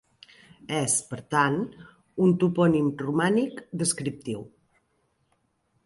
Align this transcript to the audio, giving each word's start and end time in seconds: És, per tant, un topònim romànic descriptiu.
És, 0.77 0.95
per 1.11 1.19
tant, 1.35 1.59
un 2.27 2.35
topònim 2.45 2.91
romànic 3.05 3.63
descriptiu. 3.83 4.45